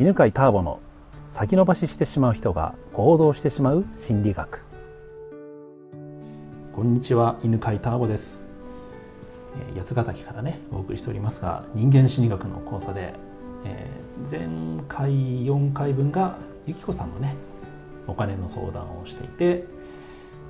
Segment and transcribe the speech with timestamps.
[0.00, 0.80] 犬飼ターボの
[1.28, 4.64] 先延ばししてしまう人が行動してしまう心理学
[6.72, 8.42] こんにちは犬飼ターボです
[9.76, 13.14] 八ヶ岳からねお送りしておりますが人間心理学の講座で、
[13.64, 14.48] えー前
[14.88, 15.10] 回
[15.44, 17.34] 4回分がゆきこさんのね
[18.06, 19.66] お金の相談をしていて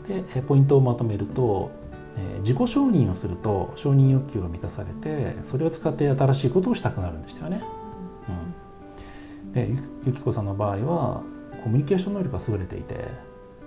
[0.07, 1.71] でポイントをまとめると、
[2.17, 7.82] えー自己承認をすると承認欲求が満たされてそれを使って新しいことをしたくなるんでしたよね。
[9.55, 11.23] うん、でゆゆきこさんの場合は
[11.63, 13.09] コミュニケーション能力が優れていて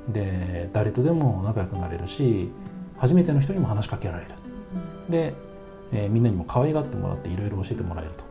[0.09, 2.49] で誰とでも仲良くなれるし
[2.97, 4.31] 初めての人にも話しかけられる。
[5.09, 5.33] で、
[5.91, 8.23] えーみんなにも可愛がってもらっていろいろ教えてもらえると。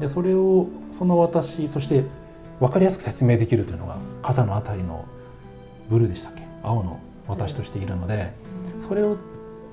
[0.00, 2.04] でそれをその私そして
[2.60, 5.04] 分かりやすく説明できるというのが肩のあたりの
[5.88, 6.42] ブルーでしたっけ？
[6.62, 8.32] 青の私としているので
[8.80, 9.16] それを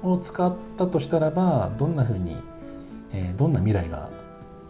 [0.03, 2.35] を使ったとしたらばどんなふうに、
[3.13, 4.09] えーどんな未来が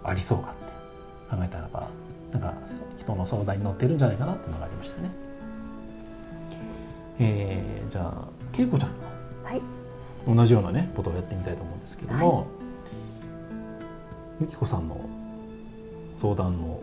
[0.03, 1.87] ありそうかって考えたらば
[2.31, 2.53] なんか
[2.97, 5.11] 人の相談に乗ってるんじゃないかなっていうのがありましたね。
[7.19, 8.95] えーじゃあ恵子ちゃんの
[9.43, 9.61] はい、
[10.25, 12.47] 同じようなねことをやってみたいと思うんですけども、
[14.39, 14.97] ゆきこさんの
[16.17, 16.81] 相談の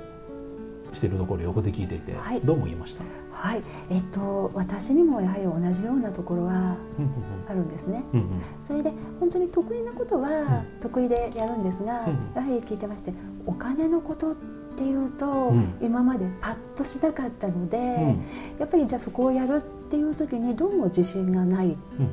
[0.93, 2.41] しているところを横で聞いていて、はい。
[2.41, 7.11] どう思いました、はい、えっと私にもやはり同じようなところはうん
[7.49, 8.03] あるんですね。
[8.13, 8.29] うんうん。
[8.61, 12.33] それで本当に得意なことは得意でやるんですが、うん。
[12.35, 13.13] やはり聞いてまして
[13.47, 14.35] お金のこと
[14.79, 15.75] っていうと、うん。
[15.83, 17.85] 今までパッとしなかったので、うん。
[17.85, 18.25] うん
[18.61, 22.09] やっぱりじゃあそこをやるっていう時にどうも自信がないっうん。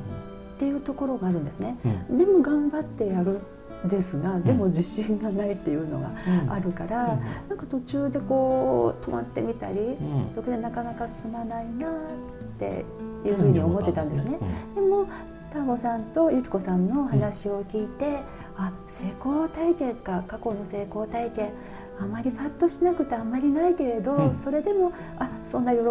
[0.58, 1.78] ていうところがあるんですね。
[2.10, 2.18] うん。
[2.18, 3.40] でも頑張ってやる
[3.84, 6.10] んですが、でも自信がないっていうのが
[6.44, 6.52] うん。
[6.52, 9.96] あるから、なんか途中でこう止まってみたり、うん。
[10.34, 11.92] そこでなかなか進まないなっ
[12.58, 12.84] て
[13.24, 14.38] いうふうに思ってたんですね。
[14.74, 15.06] でも
[15.52, 18.20] ターボさんとゆきこさんの話を聞いて、
[18.56, 21.50] あ成功体験か過去の成功体験
[22.00, 24.34] あまりパッとしなくてあんまりないけれど、うん。
[24.36, 25.84] それでもあそんな喜ん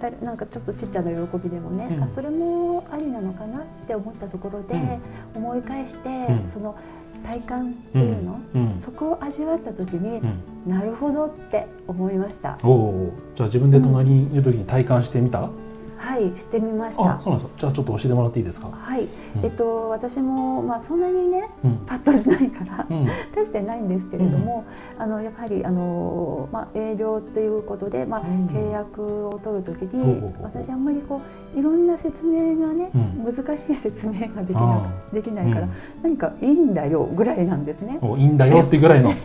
[0.00, 2.02] だなんかちょっとちっちゃな喜びでもね、うん。
[2.02, 4.98] あそれもありなのかなって思ったところで、
[5.34, 6.48] 思い返して、うん。
[6.48, 6.76] その
[7.22, 8.40] 体感っていうの、
[8.78, 10.26] そこを味わった時に、う
[10.70, 10.72] ん。
[10.72, 12.58] なるほどって思いました。
[12.62, 15.50] おおじゃあ自分で隣にいる時に体感してみた、
[16.00, 17.16] はい、してみました。
[17.16, 17.60] あそうなんですか。
[17.60, 19.44] じゃあちょっと教えてもらっていいですか、はい、うん。
[19.44, 21.76] えっと私もまあそんなにねうん。
[21.86, 23.06] パッとしないからうん。
[23.34, 24.64] 大してないんですけれども、
[24.98, 28.46] あのやはりあのまあ営業ということでまあうん。
[28.46, 31.20] 契約を取るときに、私あんまりこ
[31.54, 33.34] ういろんな説明がね、うん。
[33.34, 35.68] 難しい説明ができあなできないから、
[36.02, 37.98] 何かいいんだよぐらいなんですね。
[38.00, 39.12] おいいんだよってぐらいの。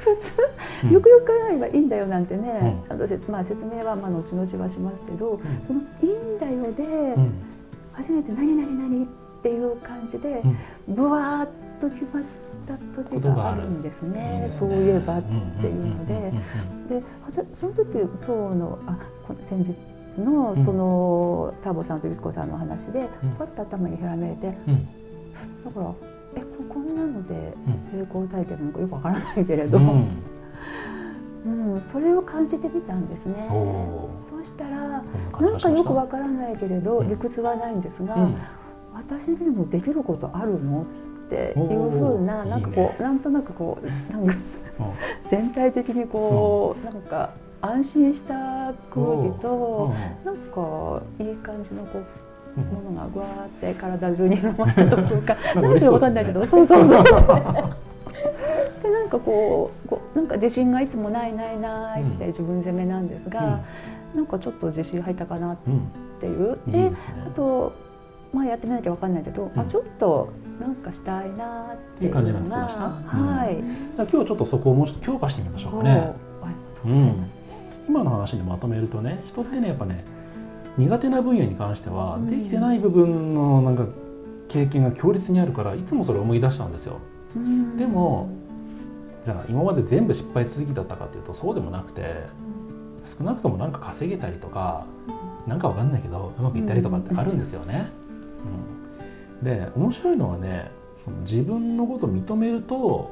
[0.00, 2.88] 普通うんよくよく考えればいいんだよなんてね、うん。
[2.88, 5.40] ちゃんと説,、まあ、説明はまあ後々はしますけど、ん。
[5.64, 6.82] その「いいんだよ」で、
[7.16, 7.32] うん。
[7.92, 9.06] 初めて「何々何」っ
[9.42, 10.42] ていう感じで
[10.88, 10.94] うん。
[10.94, 11.48] ぶわーっ
[11.80, 12.22] と決まっ
[12.66, 14.46] た時があるんですね。
[14.48, 16.32] そういえばっていうので。
[16.88, 17.02] で
[17.52, 18.96] その時今日のあ
[19.26, 19.76] こ先日
[20.18, 20.56] のうん。
[20.56, 23.30] その、ターボさんとゆきこさんの話でうん。
[23.32, 24.70] パッと頭にひらめいてだう
[25.70, 25.72] ん。
[25.72, 25.94] から
[26.36, 27.78] えここんなのでうん。
[27.78, 30.06] 成功体験なのかよくわからないけれど、うん
[31.46, 33.46] うん、それを感じてみたんですね。
[33.50, 35.02] そうしたらなん
[35.60, 37.08] かよくわわからないけれど、うん。
[37.08, 38.36] 理屈はないんですが、うん。
[38.94, 40.82] 私にもできることあるの
[41.26, 44.34] っていうふうななんかこうなんとなくこうなんか
[45.26, 49.92] 全体的にこう、なんか安心した空気と、
[50.24, 52.04] なんかいい感じのこう
[52.56, 52.64] うん。
[52.84, 57.76] ものがぐわーって体中に広まったというかなんかなんでわかんないけど、そうそうそうそう。
[58.94, 63.60] でなんかこうこうなんか自信がいつもないないないって自分責めなんですが、
[64.14, 65.88] なんかちょっと自信入ったかなっうん
[66.20, 66.58] ていう。
[66.66, 66.96] いいでね
[67.26, 67.72] あと
[68.32, 73.16] まあやってみなきゃわかんないけど、うんあちょっとなんかしたいなっていう感じになってきました？
[73.16, 73.56] はい。
[73.56, 75.90] じゃあ今日ちょっとそこをもうちょっと強化してみましょうかね。
[75.90, 76.18] ありがと
[76.86, 77.40] うございます。
[77.88, 80.04] 今の話にまとめるとね人ってねやっぱね
[80.78, 83.86] 苦手な分野に関してはうんできてない部分のなんか
[84.48, 86.98] 経験が強烈にあるからいつもそれを思い出しちゃうんですよ。
[87.36, 88.28] うんでも
[89.24, 92.26] じゃあ今まで全部失敗続きだったかというとそうでもなくて
[93.06, 94.86] 少なくともなんか稼げたりとか
[95.46, 97.90] なんかわかんないけどうまくいったりとかってあるんですよね。
[99.40, 100.70] うん、で面白いのはね
[101.02, 103.10] その自分のことを認めると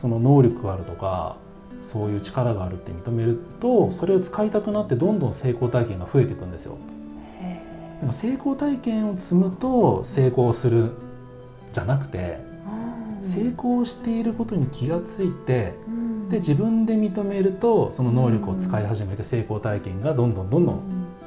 [0.00, 1.36] その能力があるとか
[1.82, 6.76] そういう力があるって認めるとそれを使いたくなってどんどん成功体験が増えていくんですよ。
[7.40, 7.62] へ
[8.00, 10.92] でも成功体験を積むと成功する
[11.72, 12.45] じゃなくてー
[13.22, 20.80] 成功していることに気がついてうんで自分で認めるとその能力を使い始めて成功体験がどんどんどんどん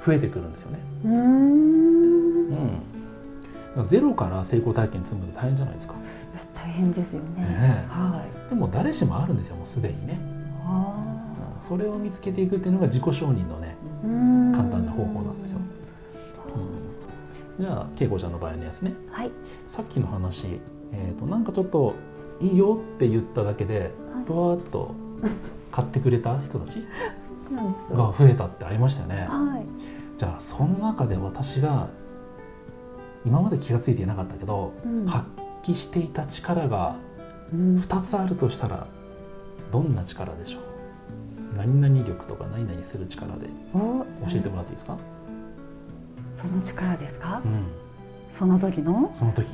[0.05, 0.79] 増えてくるんですよね。
[1.05, 1.13] うん
[2.49, 5.93] うんゼロから成功体験積むの大変じゃないですか。
[6.53, 7.43] 大変ですよね。
[7.43, 10.19] ねえはでも誰しもあるんですよもうすでにね。
[11.61, 11.63] い。
[11.63, 13.77] それを見つけていくっていうのが自己承認のね
[14.53, 15.59] 簡単な方法なんですよ。
[17.59, 19.31] うん、じゃあ恵子ちゃんの場合のやつね、はい、
[19.67, 20.59] さっきの話、
[20.91, 21.95] えーと、なんかちょっと
[22.41, 23.91] いいよって言っただけで
[24.25, 24.95] ぶわっと
[25.71, 26.85] 買ってくれた人たち
[27.91, 29.27] が増えたってありましたよね。
[29.29, 29.65] はい、
[30.17, 31.87] じゃあその中で私が
[33.25, 35.25] 今まで気が付いていなかったけど、うん、発
[35.63, 36.95] 揮していた力が
[37.53, 38.87] 2つあるとしたら
[39.71, 40.61] どんな力でしょう？
[41.57, 44.97] 何々力とか何々する力で教えてもらっていいですか？
[46.41, 47.65] その力ですか、うん、
[48.37, 49.11] その時の？
[49.13, 49.47] その時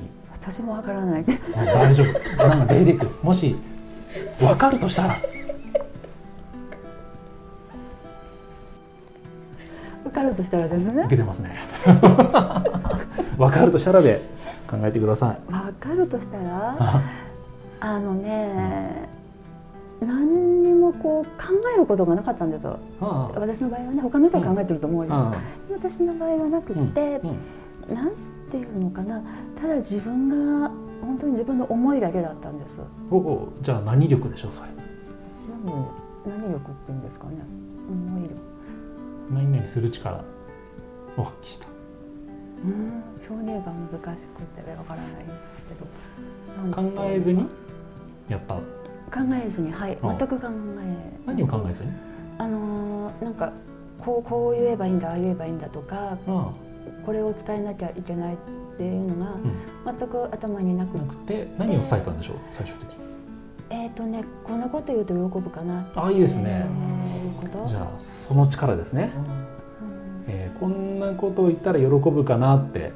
[0.48, 1.26] 私もわからない。
[1.56, 2.48] 大丈夫。
[2.48, 3.12] なんか出てくる。
[3.24, 3.56] もし
[4.40, 5.18] 分かるとしたら。
[10.04, 11.02] 分かるとしたらですね。
[11.02, 11.58] 受けてますね。
[13.38, 14.22] 分かるとしたらで
[14.70, 15.52] 考えてください。
[15.52, 17.02] 分かるとしたら
[17.80, 18.00] あ。
[18.00, 19.10] のね、
[20.00, 22.78] 何にもこう考えることがなかったんですよ。
[23.34, 25.34] 私の場合はね他の人は考えてると思うよ。
[25.72, 27.38] 私の場合はなくて、うん。
[27.90, 29.22] うん、なんていうのかな。
[29.60, 30.70] ただ自分が
[31.02, 32.78] 本当に自分の思いだけだったんです。
[33.12, 34.70] おおじゃあ何力でしょうそれ。
[35.66, 37.34] 何何力って言うんですかね。
[37.90, 38.36] 思い力。
[39.32, 40.24] 何々する力。
[41.18, 41.68] を発揮した。
[42.66, 43.04] うん。
[43.30, 45.86] 表現が難しくてわからないんですけど。
[46.74, 47.48] 考えずに？
[48.28, 48.56] やった。
[48.56, 48.62] 考
[49.34, 49.98] えずにはい。
[50.02, 51.92] 全く考え何を考えずに？
[52.38, 53.54] あのー、なんか
[54.00, 56.18] こうこう言えばいいんだああ言えばいいんだとか
[57.06, 58.38] これを伝えなきゃいけないっ
[58.78, 59.32] ていうのが、
[59.98, 60.98] 全く頭になく。
[61.26, 62.38] て何を伝えたんでしょう？
[62.52, 63.00] 最終的に。
[63.70, 66.66] えっ、とねこんなこと言うと喜ぶかなあいいですね、
[67.68, 69.12] じゃあその力ですね、
[70.28, 72.92] うん、えー、こんなことを言ったら喜ぶかなって、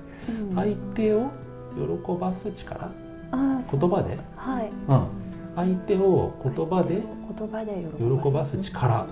[0.50, 1.32] うん、相手を
[1.76, 2.92] 喜ばす力？
[3.32, 5.08] あ言葉で、はい、うん。
[5.56, 7.02] 相手を言葉で？
[7.38, 8.58] 言葉で喜ばす。
[8.60, 9.08] 力。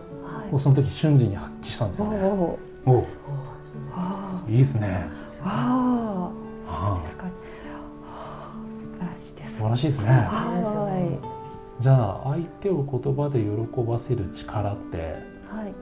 [0.52, 2.20] をその時瞬時に発揮したんですよね。
[2.86, 3.04] おお
[4.48, 5.06] いいですね。
[5.44, 6.32] あ
[6.66, 7.26] あ、そうですか。
[8.72, 9.58] 素晴らしいです。
[9.58, 10.08] 素晴らしいですね。
[10.08, 11.20] は
[11.80, 11.84] い。
[11.84, 15.74] じゃあ相手を言葉で喜ばせる力って、はい、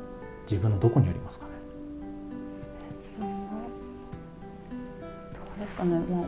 [0.50, 1.52] 自分のどこにありますかね？
[3.22, 3.26] ど
[5.56, 5.92] うですかね？
[6.00, 6.26] もう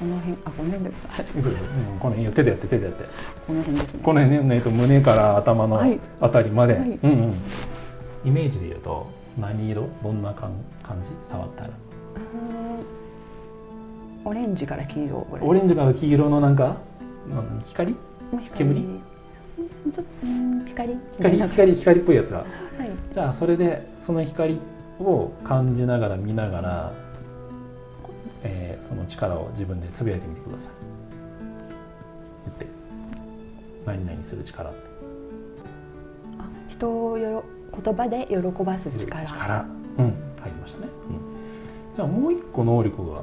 [0.00, 3.04] この辺あこの辺で、はい、そううん、この辺手でやって手でやって
[3.46, 5.80] この辺ですねこの辺ね、えっと、胸から頭の
[6.20, 7.34] あたりまで、はい、うんうん
[8.24, 9.06] イメージで言うと
[9.38, 9.88] 何色？
[10.02, 10.52] どんな感
[11.02, 11.10] じ？
[11.28, 11.70] 触ったら。
[14.24, 16.76] オレンジから黄色オレンジから黄色のなんか
[17.64, 17.94] 光？
[18.54, 19.00] 煙？
[19.92, 20.04] ちょっと
[20.66, 20.98] 光。
[21.18, 21.42] 光？
[21.48, 21.74] 光？
[21.74, 22.46] 光っぽいやつが、はい、
[23.12, 24.60] じゃあそれでその光
[25.00, 26.92] を感じながら見ながら
[28.46, 30.72] えー、その力を自分でつぶやいてみてください。
[32.44, 32.66] 言って。
[33.86, 34.80] 何々する力って。
[36.38, 37.44] あ人をよろ
[37.82, 39.24] 言葉で喜ばす力。
[39.24, 39.66] 力。
[39.98, 40.24] うん。
[40.44, 43.22] 入りましたね、うん、じゃあもう一個能力が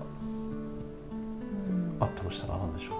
[1.99, 2.93] あったとしたら何でしょ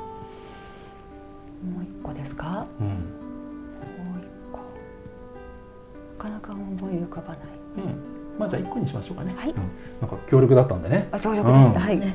[1.63, 4.59] う、もう一個ですか、うん、もう一個。
[4.59, 4.63] な
[6.19, 7.38] かなか思い浮かばない、
[7.77, 7.83] うん。
[8.38, 9.33] まあじゃあ一個にしましょうかね。
[9.36, 9.50] はい。
[9.50, 9.57] うん、
[10.00, 11.09] なんか協力だったんでね。
[11.12, 11.80] あ協力でした。
[11.80, 12.00] うん、はい。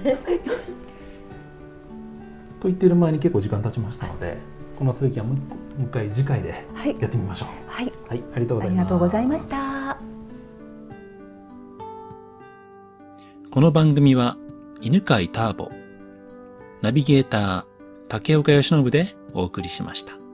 [2.61, 4.39] と言ってる前に結構時間経ちましたので、
[4.79, 5.37] この続きはもう
[5.83, 6.51] 一回次回で
[7.01, 7.49] やってみましょう。
[7.71, 7.93] はい。
[8.09, 8.71] はい、ありがとうございます。
[8.71, 9.99] ありがとうございました。
[13.51, 14.37] この番組は
[14.83, 15.71] 犬飼ターボ、
[16.83, 17.65] ナビゲーター
[18.09, 20.26] 竹岡由伸でお送りしました。